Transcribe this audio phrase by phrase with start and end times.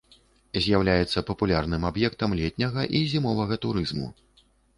[0.65, 4.13] З'яўляецца папулярным аб'ектам летняга і зімовага турызму.